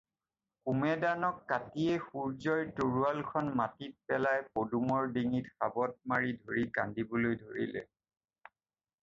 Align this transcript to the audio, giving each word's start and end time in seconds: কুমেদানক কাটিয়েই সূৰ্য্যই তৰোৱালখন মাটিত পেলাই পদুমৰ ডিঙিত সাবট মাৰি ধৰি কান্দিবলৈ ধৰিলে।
কুমেদানক 0.67 1.35
কাটিয়েই 1.51 1.99
সূৰ্য্যই 2.05 2.65
তৰোৱালখন 2.79 3.51
মাটিত 3.59 4.09
পেলাই 4.13 4.41
পদুমৰ 4.57 5.13
ডিঙিত 5.19 5.53
সাবট 5.61 5.95
মাৰি 6.15 6.35
ধৰি 6.43 6.67
কান্দিবলৈ 6.81 7.41
ধৰিলে। 7.45 7.87